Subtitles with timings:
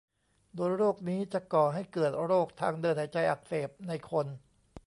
[0.55, 4.27] โดยโรคนี้จะก่อให้เกิดโรคทางเดินหายใจอักเสบในคน